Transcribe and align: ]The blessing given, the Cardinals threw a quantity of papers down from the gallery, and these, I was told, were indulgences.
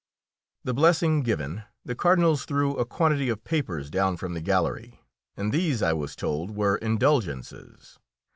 ]The 0.63 0.73
blessing 0.73 1.21
given, 1.21 1.61
the 1.85 1.93
Cardinals 1.93 2.45
threw 2.45 2.75
a 2.75 2.85
quantity 2.85 3.29
of 3.29 3.43
papers 3.43 3.91
down 3.91 4.17
from 4.17 4.33
the 4.33 4.41
gallery, 4.41 4.99
and 5.37 5.53
these, 5.53 5.83
I 5.83 5.93
was 5.93 6.15
told, 6.15 6.49
were 6.55 6.77
indulgences. 6.77 7.99